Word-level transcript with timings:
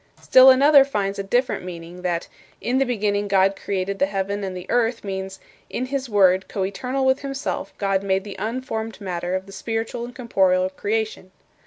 Still 0.19 0.49
another 0.49 0.83
finds 0.83 1.19
a 1.19 1.23
different 1.23 1.63
meaning, 1.63 2.01
that 2.01 2.27
"In 2.59 2.79
the 2.79 2.87
beginning 2.87 3.27
God 3.27 3.55
created 3.55 3.99
the 3.99 4.07
heaven 4.07 4.43
and 4.43 4.57
the 4.57 4.65
earth" 4.67 5.03
means, 5.03 5.39
"In 5.69 5.85
his 5.85 6.09
Word, 6.09 6.47
coeternal 6.47 7.05
with 7.05 7.19
himself, 7.19 7.71
God 7.77 8.01
made 8.01 8.23
the 8.23 8.35
unformed 8.39 8.99
matter 8.99 9.35
of 9.35 9.45
the 9.45 9.51
spiritual 9.51 10.03
and 10.05 10.15
corporeal 10.15 10.69
creation." 10.69 11.29